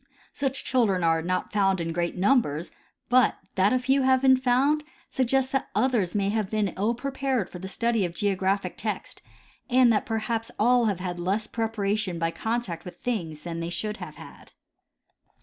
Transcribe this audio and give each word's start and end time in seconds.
Such 0.33 0.63
children 0.63 1.03
are 1.03 1.21
not 1.21 1.51
found 1.53 1.79
in 1.79 1.93
great 1.93 2.17
numbers, 2.17 2.71
but 3.07 3.37
that 3.53 3.71
a 3.71 3.77
few 3.77 4.01
have 4.01 4.23
been 4.23 4.35
found 4.35 4.83
suggests 5.11 5.51
that 5.51 5.69
others 5.75 6.15
may 6.15 6.29
have 6.29 6.49
been 6.49 6.69
ill 6.75 6.95
prepared 6.95 7.51
for 7.51 7.59
the 7.59 7.67
study 7.67 8.03
of 8.03 8.11
geographic 8.15 8.77
text, 8.77 9.21
and 9.69 9.93
that 9.93 10.07
perhaps 10.07 10.49
all 10.57 10.85
have 10.85 11.01
had 11.01 11.19
less 11.19 11.45
preparation 11.45 12.17
by 12.17 12.31
contact 12.31 12.83
with 12.83 12.97
things 12.97 13.43
than 13.43 13.59
they 13.59 13.69
should 13.69 13.97
have 13.97 14.15
had. 14.15 14.53